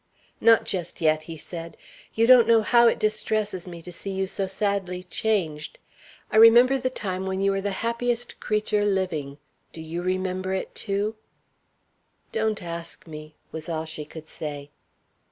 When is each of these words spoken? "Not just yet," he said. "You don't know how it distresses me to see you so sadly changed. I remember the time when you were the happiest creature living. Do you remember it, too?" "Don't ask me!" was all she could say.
"Not 0.39 0.65
just 0.65 0.99
yet," 0.99 1.21
he 1.29 1.37
said. 1.37 1.77
"You 2.15 2.25
don't 2.25 2.47
know 2.47 2.63
how 2.63 2.87
it 2.87 2.97
distresses 2.97 3.67
me 3.67 3.83
to 3.83 3.91
see 3.91 4.09
you 4.09 4.25
so 4.25 4.47
sadly 4.47 5.03
changed. 5.03 5.77
I 6.31 6.37
remember 6.37 6.79
the 6.79 6.89
time 6.89 7.27
when 7.27 7.39
you 7.39 7.51
were 7.51 7.61
the 7.61 7.69
happiest 7.85 8.39
creature 8.39 8.83
living. 8.83 9.37
Do 9.71 9.79
you 9.79 10.01
remember 10.01 10.53
it, 10.53 10.73
too?" 10.73 11.17
"Don't 12.31 12.63
ask 12.63 13.05
me!" 13.05 13.35
was 13.51 13.69
all 13.69 13.85
she 13.85 14.03
could 14.03 14.27
say. 14.27 14.71